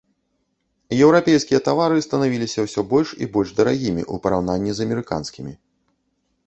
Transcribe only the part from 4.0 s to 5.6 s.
ў параўнанні з амерыканскімі.